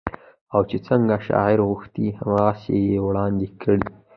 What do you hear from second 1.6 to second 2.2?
غوښتي